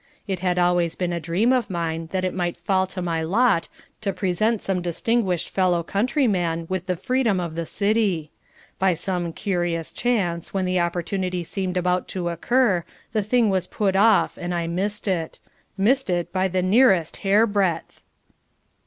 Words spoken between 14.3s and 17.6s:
and I missed it missed it by the nearest hair